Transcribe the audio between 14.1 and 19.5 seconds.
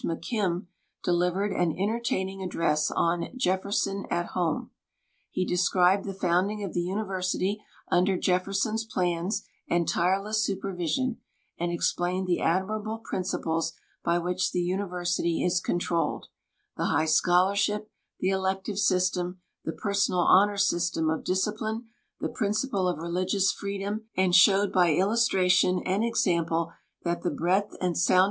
which the university is controlled— the high scholarship, the elective system,